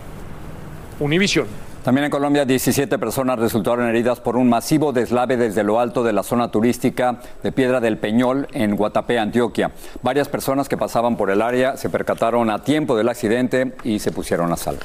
Univisión. 0.99 1.47
También 1.83 2.05
en 2.05 2.11
Colombia, 2.11 2.45
17 2.45 2.97
personas 2.97 3.37
resultaron 3.37 3.87
heridas 3.87 4.19
por 4.19 4.37
un 4.37 4.49
masivo 4.49 4.91
deslave 4.91 5.37
desde 5.37 5.63
lo 5.63 5.79
alto 5.79 6.03
de 6.03 6.13
la 6.13 6.23
zona 6.23 6.49
turística 6.49 7.19
de 7.43 7.51
Piedra 7.51 7.79
del 7.79 7.99
Peñol 7.99 8.47
en 8.53 8.75
Guatapé, 8.75 9.19
Antioquia. 9.19 9.69
Varias 10.01 10.27
personas 10.27 10.67
que 10.67 10.77
pasaban 10.77 11.15
por 11.15 11.29
el 11.29 11.43
área 11.43 11.77
se 11.77 11.91
percataron 11.91 12.49
a 12.49 12.63
tiempo 12.63 12.97
del 12.97 13.09
accidente 13.09 13.75
y 13.83 13.99
se 13.99 14.11
pusieron 14.11 14.51
a 14.51 14.57
salvo. 14.57 14.81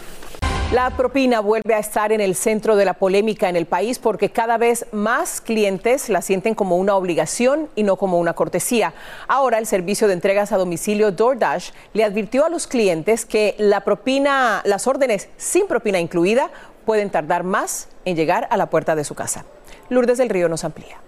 La 0.72 0.90
propina 0.90 1.40
vuelve 1.40 1.74
a 1.74 1.80
estar 1.80 2.12
en 2.12 2.20
el 2.20 2.36
centro 2.36 2.76
de 2.76 2.84
la 2.84 2.94
polémica 2.94 3.48
en 3.48 3.56
el 3.56 3.66
país 3.66 3.98
porque 3.98 4.30
cada 4.30 4.56
vez 4.56 4.86
más 4.92 5.40
clientes 5.40 6.08
la 6.08 6.22
sienten 6.22 6.54
como 6.54 6.76
una 6.76 6.94
obligación 6.94 7.68
y 7.74 7.82
no 7.82 7.96
como 7.96 8.20
una 8.20 8.34
cortesía. 8.34 8.94
Ahora 9.26 9.58
el 9.58 9.66
servicio 9.66 10.06
de 10.06 10.12
entregas 10.14 10.52
a 10.52 10.58
domicilio 10.58 11.10
DoorDash 11.10 11.70
le 11.92 12.04
advirtió 12.04 12.44
a 12.44 12.50
los 12.50 12.68
clientes 12.68 13.26
que 13.26 13.56
la 13.58 13.80
propina, 13.80 14.62
las 14.64 14.86
órdenes 14.86 15.28
sin 15.36 15.66
propina 15.66 15.98
incluida 15.98 16.52
pueden 16.86 17.10
tardar 17.10 17.42
más 17.42 17.88
en 18.04 18.14
llegar 18.14 18.46
a 18.48 18.56
la 18.56 18.70
puerta 18.70 18.94
de 18.94 19.02
su 19.02 19.16
casa. 19.16 19.46
Lourdes 19.88 20.18
del 20.18 20.28
Río 20.28 20.48
nos 20.48 20.62
amplía. 20.62 21.00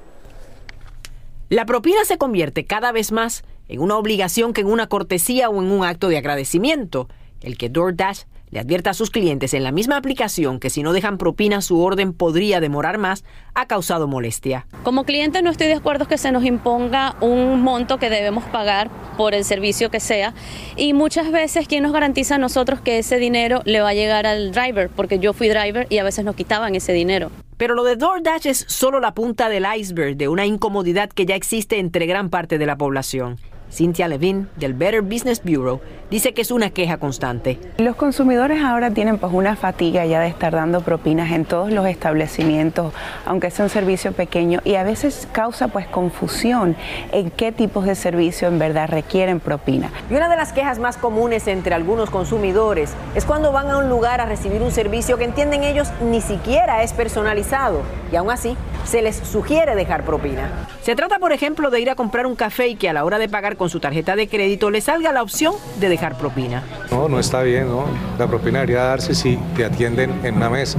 La 1.51 1.67
propina 1.67 2.05
se 2.05 2.19
convierte 2.19 2.67
cada 2.67 2.91
vez 2.91 3.13
más 3.13 3.45
en 3.69 3.79
una 3.79 3.97
obligación 3.97 4.55
que 4.55 4.63
en 4.63 4.73
una 4.73 4.89
cortesía 4.89 5.49
o 5.51 5.63
en 5.63 5.71
un 5.71 5.85
acto 5.85 6.09
de 6.09 6.19
agradecimiento. 6.19 7.09
El 7.41 7.57
que 7.57 7.69
DoorDash 7.69 8.23
le 8.53 8.61
advierte 8.61 8.91
a 8.91 8.95
sus 8.95 9.11
clientes 9.11 9.55
en 9.55 9.65
la 9.65 9.73
misma 9.73 9.97
aplicación 9.97 10.61
que 10.61 10.71
si 10.71 10.83
no 10.83 10.93
dejan 10.93 11.17
propina 11.17 11.63
su 11.63 11.81
orden 11.81 12.13
podría 12.13 12.61
demorar 12.61 12.99
más, 12.99 13.25
ha 13.55 13.67
causado 13.67 14.07
molestia. 14.07 14.67
Como 14.85 15.05
cliente 15.05 15.41
no 15.41 15.51
estoy 15.51 15.69
de 15.69 15.75
acuerdo 15.75 16.07
que 16.07 16.19
se 16.19 16.31
nos 16.31 16.45
imponga 16.45 17.17
un 17.23 17.63
monto 17.63 17.99
que 17.99 18.11
debemos 18.11 18.45
pagar 18.45 18.91
por 19.17 19.35
el 19.35 19.45
servicio 19.45 19.91
que 19.91 20.01
sea 20.01 20.35
y 20.77 20.93
muchas 20.93 21.33
veces 21.33 21.67
quién 21.67 21.83
nos 21.83 21.93
garantiza 21.93 22.35
a 22.35 22.39
nosotros 22.39 22.81
que 22.83 22.99
ese 22.99 23.17
dinero 23.17 23.63
le 23.65 23.81
va 23.81 23.89
a 23.89 23.95
llegar 23.95 24.27
al 24.27 24.53
driver, 24.53 24.91
porque 24.91 25.19
yo 25.19 25.33
fui 25.33 25.49
driver 25.49 25.87
y 25.89 25.99
a 25.99 26.05
veces 26.05 26.25
nos 26.25 26.37
quitaban 26.37 26.75
ese 26.75 26.93
dinero. 26.93 27.31
Pero 27.57 27.75
lo 27.75 27.85
de 27.85 27.97
DoorDash 27.97 28.47
es 28.49 28.67
solo 28.69 29.01
la 29.01 29.15
punta 29.15 29.49
del 29.49 29.65
iceberg 29.77 30.17
de 30.17 30.29
una 30.29 30.45
incomodidad 30.45 31.09
que 31.09 31.25
ya 31.25 31.37
existe 31.37 31.79
entre 31.79 32.05
gran 32.05 32.29
parte 32.29 32.59
de 32.59 32.67
la 32.67 32.77
población. 32.77 33.39
Cynthia 33.73 34.07
Levin, 34.07 34.49
del 34.57 34.75
Better 34.75 35.01
Business 35.01 35.43
Bureau, 35.43 35.81
dice 36.11 36.35
que 36.35 36.43
es 36.43 36.51
una 36.51 36.71
queja 36.71 36.99
constante. 36.99 37.59
Los 37.79 37.97
consumidores 37.97 38.63
ahora 38.63 38.91
tienen 38.91 39.17
pues 39.17 39.33
una 39.33 39.57
fatiga 39.57 40.05
ya 40.05 40.21
de 40.21 40.29
estar 40.29 40.53
dando 40.53 40.83
propinas 40.83 41.33
en 41.33 41.47
todos 41.47 41.73
los 41.73 41.87
establecimientos, 41.87 42.93
aunque 43.25 43.51
sea 43.51 43.65
un 43.65 43.71
servicio 43.71 44.13
pequeño, 44.13 44.61
y 44.65 44.75
a 44.75 44.83
veces 44.83 45.27
causa 45.33 45.69
pues 45.69 45.87
confusión 45.87 46.77
en 47.13 47.31
qué 47.31 47.51
tipos 47.51 47.87
de 47.87 47.95
servicio 47.95 48.49
en 48.49 48.59
verdad 48.59 48.91
requieren 48.91 49.41
propina. 49.41 49.91
Y 50.11 50.15
una 50.15 50.29
de 50.29 50.37
las 50.37 50.53
quejas 50.53 50.79
más 50.79 50.99
comunes 50.99 51.47
entre 51.47 51.75
algunos 51.75 52.11
consumidores 52.11 52.93
es 53.15 53.25
cuando 53.25 53.53
van 53.53 53.71
a 53.71 53.79
un 53.79 53.89
lugar 53.89 54.21
a 54.21 54.27
recibir 54.27 54.61
un 54.61 54.71
servicio 54.71 55.17
que 55.17 55.25
entienden 55.25 55.65
ellos 55.65 55.89
ni 56.03 56.21
siquiera 56.21 56.83
es 56.83 56.93
personalizado 56.93 57.81
y 58.13 58.17
aún 58.17 58.31
así 58.31 58.55
se 58.85 59.01
les 59.01 59.17
sugiere 59.17 59.75
dejar 59.75 60.05
propina. 60.05 60.51
Se 60.83 60.97
trata, 60.97 61.21
por 61.21 61.33
ejemplo, 61.33 61.71
de 61.71 61.81
ir 61.81 61.91
a 61.91 61.95
comprar 61.95 62.27
un 62.27 62.35
café 62.35 62.67
y 62.67 62.75
que 62.75 62.89
a 62.89 62.93
la 62.93 63.05
hora 63.05 63.19
de 63.19 63.29
pagar 63.29 63.57
con 63.57 63.71
su 63.71 63.79
tarjeta 63.79 64.17
de 64.17 64.27
crédito 64.29 64.69
le 64.69 64.81
salga 64.81 65.13
la 65.13 65.23
opción 65.23 65.55
de 65.79 65.89
dejar 65.89 66.19
propina. 66.19 66.65
No, 66.91 67.09
no 67.09 67.21
está 67.21 67.43
bien, 67.43 67.69
¿no? 67.69 67.85
La 68.19 68.27
propina 68.27 68.59
debería 68.61 68.83
darse 68.83 69.15
si 69.15 69.39
te 69.57 69.65
atienden 69.65 70.11
en 70.25 70.37
una 70.37 70.51
mesa. 70.51 70.79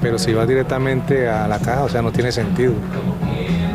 pero 0.00 0.18
si 0.18 0.34
vas 0.34 0.48
directamente 0.48 1.28
a 1.28 1.46
la 1.46 1.60
caja, 1.60 1.84
o 1.84 1.88
sea, 1.88 2.02
no 2.02 2.10
tiene 2.10 2.32
sentido 2.32 2.74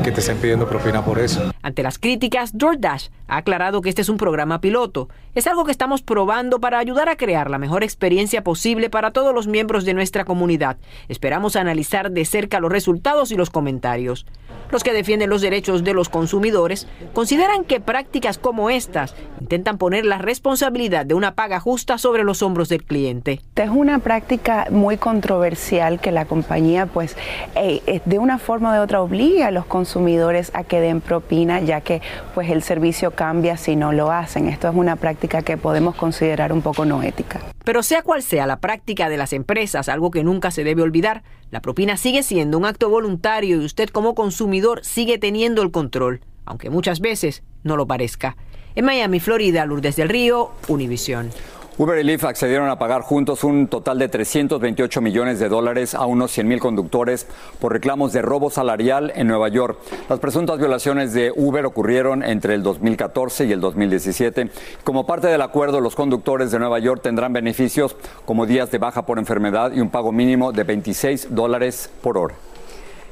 que 0.04 0.12
te 0.12 0.20
estén 0.20 0.38
pidiendo 0.38 0.68
propina 0.68 1.04
por 1.04 1.20
eso. 1.20 1.52
Ante 1.68 1.84
las 1.84 2.00
críticas, 2.00 2.58
DoorDash 2.58 3.10
ha 3.28 3.36
aclarado 3.36 3.82
que 3.82 3.90
este 3.90 4.02
es 4.02 4.08
un 4.08 4.16
programa 4.16 4.62
piloto. 4.62 5.10
Es 5.36 5.48
algo 5.48 5.66
que 5.66 5.72
estamos 5.72 6.02
probando 6.02 6.62
para 6.62 6.80
ayudar 6.80 7.10
a 7.10 7.18
crear 7.18 7.50
la 7.50 7.58
mejor 7.58 7.84
experiencia 7.84 8.42
posible 8.42 8.90
para 8.90 9.12
todos 9.12 9.36
los 9.36 9.48
miembros 9.48 9.84
de 9.84 9.94
nuestra 9.94 10.24
comunidad. 10.24 10.78
Esperamos 11.10 11.58
analizar 11.58 12.10
de 12.12 12.24
cerca 12.24 12.62
los 12.62 12.72
resultados 12.72 13.34
y 13.34 13.36
los 13.36 13.50
comentarios. 13.50 14.26
Los 14.72 14.84
que 14.84 14.92
defienden 14.92 15.30
los 15.30 15.42
derechos 15.42 15.84
de 15.84 15.94
los 15.94 16.10
consumidores 16.10 16.88
consideran 17.14 17.64
que 17.64 17.80
prácticas 17.80 18.38
como 18.38 18.70
estas 18.70 19.16
intentan 19.40 19.78
poner 19.78 20.06
la 20.06 20.18
responsabilidad 20.18 21.06
de 21.06 21.14
una 21.14 21.36
paga 21.36 21.60
justa 21.60 21.98
sobre 21.98 22.24
los 22.24 22.42
hombros 22.42 22.68
del 22.68 22.84
cliente. 22.84 23.40
Es 23.56 23.70
una 23.70 24.00
práctica 24.00 24.68
muy 24.70 24.98
controversial 24.98 26.02
que 26.02 26.12
la 26.12 26.26
compañía 26.26 26.86
pues 26.86 27.16
eh, 27.56 27.82
eh, 27.88 28.02
de 28.04 28.20
una 28.20 28.40
forma 28.40 28.74
de 28.74 28.80
otra 28.80 29.02
obliga 29.02 29.48
a 29.48 29.52
los 29.52 29.66
consumidores 29.66 30.52
a 30.54 30.66
que 30.66 30.82
den 30.82 31.00
propina 31.00 31.57
ya 31.60 31.82
que 31.82 32.02
pues 32.34 32.50
el 32.50 32.64
servicio 32.64 33.12
cambia 33.12 33.58
si 33.58 33.76
no 33.76 33.92
lo 33.92 34.12
hacen. 34.12 34.48
Esto 34.48 34.70
es 34.70 34.76
una 34.76 34.96
práctica 34.96 35.42
que 35.42 35.58
podemos 35.58 35.96
considerar 35.96 36.54
un 36.54 36.62
poco 36.62 36.86
no 36.86 37.04
ética. 37.04 37.42
Pero 37.64 37.84
sea 37.84 38.02
cual 38.02 38.24
sea 38.24 38.48
la 38.48 38.60
práctica 38.60 39.10
de 39.10 39.18
las 39.18 39.34
empresas, 39.34 39.90
algo 39.90 40.12
que 40.12 40.24
nunca 40.24 40.52
se 40.52 40.64
debe 40.64 40.82
olvidar, 40.82 41.24
la 41.52 41.62
propina 41.62 41.98
sigue 41.98 42.24
siendo 42.24 42.58
un 42.58 42.66
acto 42.66 42.90
voluntario 42.90 43.62
y 43.62 43.66
usted 43.66 43.90
como 43.90 44.16
consumidor 44.16 44.84
sigue 44.84 45.18
teniendo 45.18 45.62
el 45.62 45.72
control, 45.72 46.22
aunque 46.46 46.70
muchas 46.70 47.00
veces 47.00 47.44
no 47.64 47.78
lo 47.78 47.88
parezca. 47.88 48.36
En 48.76 48.86
Miami, 48.86 49.20
Florida, 49.20 49.66
Lourdes 49.66 49.96
del 49.96 50.10
Río, 50.10 50.52
Univisión. 50.68 51.32
Uber 51.80 52.00
y 52.00 52.04
Lyft 52.04 52.24
accedieron 52.24 52.70
a 52.70 52.80
pagar 52.80 53.04
juntos 53.04 53.44
un 53.44 53.68
total 53.68 54.00
de 54.00 54.10
328 54.10 55.00
millones 55.00 55.38
de 55.38 55.48
dólares 55.48 55.94
a 55.94 56.08
unos 56.08 56.32
100 56.32 56.48
mil 56.48 56.60
conductores 56.60 57.28
por 57.60 57.72
reclamos 57.72 58.14
de 58.14 58.24
robo 58.24 58.50
salarial 58.50 59.14
en 59.16 59.28
Nueva 59.28 59.48
York. 59.50 59.78
Las 60.10 60.18
presuntas 60.18 60.58
violaciones 60.58 61.14
de 61.14 61.32
Uber 61.36 61.68
ocurrieron 61.68 62.24
entre 62.24 62.56
el 62.56 62.64
2014 62.64 63.46
y 63.46 63.52
el 63.52 63.62
2017. 63.62 64.50
Como 64.84 65.06
parte 65.06 65.28
del 65.28 65.44
acuerdo, 65.44 65.80
los 65.80 65.94
conductores 65.94 66.50
de 66.50 66.58
Nueva 66.58 66.80
York 66.80 67.02
tendrán 67.04 67.32
beneficios 67.32 67.96
como 68.26 68.48
días 68.48 68.72
de 68.72 68.80
baja 68.80 69.06
por 69.06 69.20
enfermedad 69.20 69.72
y 69.72 69.80
un 69.80 69.92
pago 69.92 70.12
mínimo 70.12 70.52
de 70.52 70.64
26 70.64 71.28
dólares 71.36 71.92
por 72.02 72.18
hora. 72.18 72.47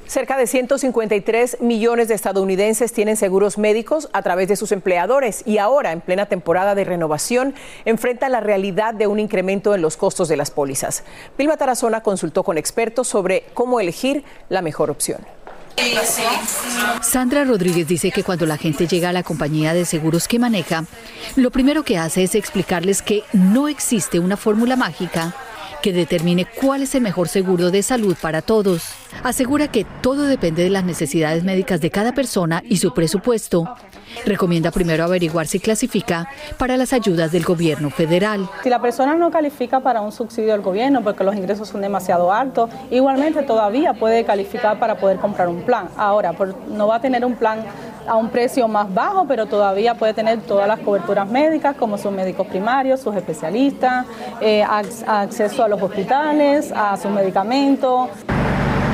Cerca 0.07 0.37
de 0.37 0.45
153 0.45 1.61
millones 1.61 2.07
de 2.07 2.13
estadounidenses 2.13 2.93
tienen 2.93 3.17
seguros 3.17 3.57
médicos 3.57 4.07
a 4.13 4.21
través 4.21 4.47
de 4.47 4.55
sus 4.55 4.71
empleadores 4.71 5.41
y 5.45 5.57
ahora, 5.57 5.91
en 5.91 6.01
plena 6.01 6.27
temporada 6.27 6.75
de 6.75 6.83
renovación, 6.83 7.55
enfrentan 7.85 8.31
la 8.31 8.39
realidad 8.39 8.93
de 8.93 9.07
un 9.07 9.19
incremento 9.19 9.73
en 9.73 9.81
los 9.81 9.97
costos 9.97 10.27
de 10.27 10.37
las 10.37 10.51
pólizas. 10.51 11.03
Vilma 11.37 11.57
Tarazona 11.57 12.01
consultó 12.01 12.43
con 12.43 12.57
expertos 12.57 13.07
sobre 13.07 13.45
cómo 13.53 13.79
elegir 13.79 14.23
la 14.49 14.61
mejor 14.61 14.91
opción. 14.91 15.25
Sandra 17.01 17.43
Rodríguez 17.43 17.87
dice 17.87 18.11
que 18.11 18.23
cuando 18.23 18.45
la 18.45 18.57
gente 18.57 18.87
llega 18.87 19.09
a 19.09 19.13
la 19.13 19.23
compañía 19.23 19.73
de 19.73 19.85
seguros 19.85 20.27
que 20.27 20.39
maneja, 20.39 20.85
lo 21.35 21.51
primero 21.51 21.83
que 21.83 21.97
hace 21.97 22.23
es 22.23 22.35
explicarles 22.35 23.01
que 23.01 23.23
no 23.33 23.67
existe 23.67 24.19
una 24.19 24.37
fórmula 24.37 24.75
mágica 24.75 25.35
que 25.81 25.93
determine 25.93 26.45
cuál 26.61 26.81
es 26.83 26.95
el 26.95 27.01
mejor 27.01 27.27
seguro 27.27 27.71
de 27.71 27.83
salud 27.83 28.15
para 28.21 28.41
todos. 28.41 28.83
Asegura 29.23 29.67
que 29.67 29.85
todo 30.01 30.23
depende 30.23 30.63
de 30.63 30.69
las 30.69 30.83
necesidades 30.83 31.43
médicas 31.43 31.81
de 31.81 31.91
cada 31.91 32.13
persona 32.13 32.61
y 32.67 32.77
su 32.77 32.93
presupuesto. 32.93 33.75
Recomienda 34.25 34.71
primero 34.71 35.03
averiguar 35.03 35.47
si 35.47 35.59
clasifica 35.59 36.29
para 36.57 36.77
las 36.77 36.93
ayudas 36.93 37.31
del 37.31 37.43
gobierno 37.43 37.89
federal. 37.89 38.49
Si 38.63 38.69
la 38.69 38.81
persona 38.81 39.15
no 39.15 39.29
califica 39.31 39.81
para 39.81 40.01
un 40.01 40.11
subsidio 40.11 40.53
del 40.53 40.61
gobierno 40.61 41.03
porque 41.03 41.23
los 41.23 41.35
ingresos 41.35 41.67
son 41.67 41.81
demasiado 41.81 42.31
altos, 42.31 42.69
igualmente 42.91 43.43
todavía 43.43 43.93
puede 43.93 44.23
calificar 44.23 44.79
para 44.79 44.95
poder 44.97 45.17
comprar 45.17 45.47
un 45.47 45.61
plan. 45.63 45.89
Ahora, 45.97 46.33
no 46.69 46.87
va 46.87 46.95
a 46.95 47.01
tener 47.01 47.25
un 47.25 47.35
plan 47.35 47.65
a 48.07 48.15
un 48.15 48.29
precio 48.29 48.67
más 48.67 48.93
bajo, 48.93 49.25
pero 49.27 49.45
todavía 49.45 49.95
puede 49.95 50.13
tener 50.13 50.41
todas 50.41 50.67
las 50.67 50.79
coberturas 50.79 51.27
médicas, 51.29 51.75
como 51.75 51.97
sus 51.97 52.11
médicos 52.11 52.47
primarios, 52.47 52.99
sus 52.99 53.15
especialistas, 53.15 54.05
eh, 54.41 54.63
acceso 54.63 55.63
a 55.63 55.67
los 55.67 55.81
hospitales, 55.81 56.71
a 56.75 56.97
sus 56.97 57.11
medicamentos. 57.11 58.09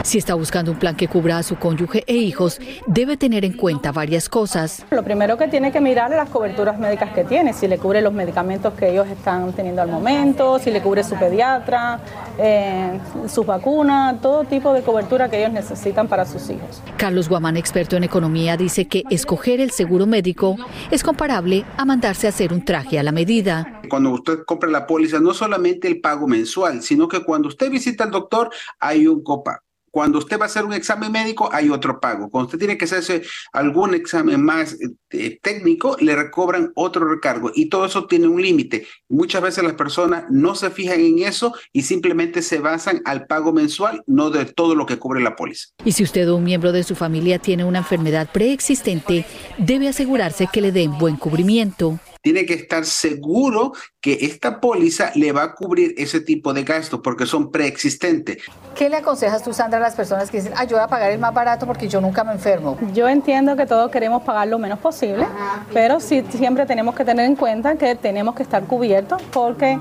Si 0.03 0.17
está 0.17 0.33
buscando 0.33 0.71
un 0.71 0.79
plan 0.79 0.95
que 0.95 1.07
cubra 1.07 1.37
a 1.37 1.43
su 1.43 1.57
cónyuge 1.57 2.03
e 2.07 2.15
hijos, 2.15 2.59
debe 2.87 3.17
tener 3.17 3.45
en 3.45 3.53
cuenta 3.53 3.91
varias 3.91 4.29
cosas. 4.29 4.83
Lo 4.89 5.03
primero 5.03 5.37
que 5.37 5.47
tiene 5.47 5.71
que 5.71 5.79
mirar 5.79 6.11
es 6.11 6.17
las 6.17 6.29
coberturas 6.29 6.79
médicas 6.79 7.13
que 7.13 7.23
tiene, 7.23 7.53
si 7.53 7.67
le 7.67 7.77
cubre 7.77 8.01
los 8.01 8.11
medicamentos 8.11 8.73
que 8.73 8.89
ellos 8.89 9.07
están 9.07 9.53
teniendo 9.53 9.81
al 9.81 9.89
momento, 9.89 10.57
si 10.57 10.71
le 10.71 10.81
cubre 10.81 11.03
su 11.03 11.15
pediatra, 11.17 11.99
eh, 12.39 12.99
sus 13.27 13.45
vacunas, 13.45 14.19
todo 14.21 14.43
tipo 14.43 14.73
de 14.73 14.81
cobertura 14.81 15.29
que 15.29 15.39
ellos 15.39 15.53
necesitan 15.53 16.07
para 16.07 16.25
sus 16.25 16.49
hijos. 16.49 16.81
Carlos 16.97 17.29
Guamán, 17.29 17.55
experto 17.55 17.95
en 17.95 18.03
economía, 18.03 18.57
dice 18.57 18.87
que 18.87 19.03
escoger 19.11 19.61
el 19.61 19.69
seguro 19.71 20.07
médico 20.07 20.57
es 20.89 21.03
comparable 21.03 21.63
a 21.77 21.85
mandarse 21.85 22.25
a 22.25 22.31
hacer 22.31 22.53
un 22.53 22.65
traje 22.65 22.97
a 22.97 23.03
la 23.03 23.11
medida. 23.11 23.81
Cuando 23.87 24.11
usted 24.11 24.39
compra 24.45 24.69
la 24.69 24.87
póliza, 24.87 25.19
no 25.19 25.33
solamente 25.33 25.87
el 25.87 26.01
pago 26.01 26.27
mensual, 26.27 26.81
sino 26.81 27.07
que 27.07 27.23
cuando 27.23 27.49
usted 27.49 27.69
visita 27.69 28.03
al 28.03 28.11
doctor 28.11 28.49
hay 28.79 29.05
un 29.05 29.23
copago. 29.23 29.61
Cuando 29.91 30.19
usted 30.19 30.39
va 30.39 30.43
a 30.43 30.45
hacer 30.45 30.63
un 30.63 30.73
examen 30.73 31.11
médico, 31.11 31.49
hay 31.51 31.69
otro 31.69 31.99
pago. 31.99 32.29
Cuando 32.29 32.47
usted 32.47 32.59
tiene 32.59 32.77
que 32.77 32.85
hacerse 32.85 33.23
algún 33.51 33.93
examen 33.93 34.41
más 34.41 34.77
eh, 35.09 35.39
técnico, 35.41 35.97
le 35.99 36.15
recobran 36.15 36.71
otro 36.75 37.07
recargo. 37.07 37.51
Y 37.53 37.67
todo 37.69 37.85
eso 37.85 38.07
tiene 38.07 38.27
un 38.27 38.41
límite. 38.41 38.87
Muchas 39.09 39.41
veces 39.41 39.63
las 39.63 39.73
personas 39.73 40.23
no 40.29 40.55
se 40.55 40.69
fijan 40.69 41.01
en 41.01 41.19
eso 41.19 41.53
y 41.73 41.81
simplemente 41.81 42.41
se 42.41 42.59
basan 42.59 43.01
al 43.05 43.27
pago 43.27 43.51
mensual, 43.51 44.01
no 44.07 44.29
de 44.29 44.45
todo 44.45 44.75
lo 44.75 44.85
que 44.85 44.97
cubre 44.97 45.21
la 45.21 45.35
póliza. 45.35 45.67
Y 45.83 45.91
si 45.91 46.03
usted 46.03 46.29
o 46.29 46.37
un 46.37 46.43
miembro 46.43 46.71
de 46.71 46.83
su 46.83 46.95
familia 46.95 47.39
tiene 47.39 47.65
una 47.65 47.79
enfermedad 47.79 48.29
preexistente, 48.31 49.25
debe 49.57 49.89
asegurarse 49.89 50.47
que 50.51 50.61
le 50.61 50.71
den 50.71 50.97
buen 50.97 51.17
cubrimiento 51.17 51.99
tiene 52.21 52.45
que 52.45 52.53
estar 52.53 52.85
seguro 52.85 53.73
que 53.99 54.17
esta 54.21 54.59
póliza 54.59 55.11
le 55.15 55.31
va 55.31 55.43
a 55.43 55.55
cubrir 55.55 55.93
ese 55.97 56.21
tipo 56.21 56.53
de 56.53 56.63
gastos 56.63 57.01
porque 57.03 57.25
son 57.25 57.51
preexistentes. 57.51 58.37
¿Qué 58.75 58.89
le 58.89 58.97
aconsejas 58.97 59.43
tú, 59.43 59.53
Sandra, 59.53 59.79
a 59.79 59.81
las 59.81 59.95
personas 59.95 60.29
que 60.29 60.37
dicen, 60.37 60.53
ayuda 60.55 60.85
a 60.85 60.87
pagar 60.87 61.11
el 61.11 61.19
más 61.19 61.33
barato 61.33 61.65
porque 61.65 61.87
yo 61.87 62.01
nunca 62.01 62.23
me 62.23 62.33
enfermo? 62.33 62.77
Yo 62.93 63.09
entiendo 63.09 63.55
que 63.55 63.65
todos 63.65 63.91
queremos 63.91 64.23
pagar 64.23 64.47
lo 64.47 64.59
menos 64.59 64.79
posible, 64.79 65.25
pero 65.73 65.99
sí 65.99 66.23
siempre 66.29 66.65
tenemos 66.65 66.95
que 66.95 67.05
tener 67.05 67.25
en 67.25 67.35
cuenta 67.35 67.75
que 67.75 67.95
tenemos 67.95 68.35
que 68.35 68.43
estar 68.43 68.63
cubiertos 68.63 69.21
porque 69.31 69.79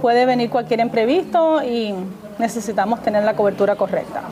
puede 0.00 0.26
venir 0.26 0.50
cualquier 0.50 0.80
imprevisto 0.80 1.62
y 1.62 1.94
necesitamos 2.38 3.02
tener 3.02 3.24
la 3.24 3.36
cobertura 3.36 3.76
correcta. 3.76 4.22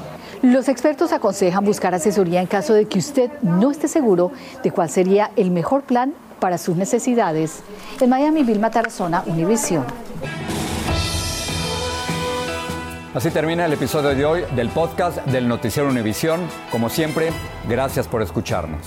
Los 0.43 0.69
expertos 0.69 1.13
aconsejan 1.13 1.65
buscar 1.65 1.95
asesoría 1.95 2.41
en 2.41 2.47
caso 2.47 2.73
de 2.73 2.87
que 2.87 2.99
usted 2.99 3.31
no 3.43 3.73
esté 3.73 3.89
seguro 3.89 4.31
de 4.63 4.71
cuál 4.71 4.89
sería 4.89 5.33
el 5.35 5.51
mejor 5.51 5.83
plan 5.83 6.15
para 6.39 6.59
sus 6.59 6.77
necesidades. 6.77 7.61
En 8.01 8.09
Miami, 8.11 8.45
Vilma 8.45 8.71
Tarazona, 8.71 9.25
Univision. 9.27 9.85
Así 13.15 13.31
termina 13.31 13.67
el 13.67 13.73
episodio 13.73 14.11
de 14.11 14.25
hoy 14.25 14.45
del 14.55 14.69
podcast 14.69 15.19
del 15.27 15.49
Noticiero 15.49 15.89
Univisión. 15.89 16.41
Como 16.71 16.89
siempre, 16.89 17.31
gracias 17.69 18.07
por 18.07 18.23
escucharnos. 18.23 18.87